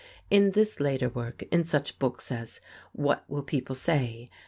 [0.31, 2.59] In this later work, in such books as
[2.91, 4.31] "What Will People Say?"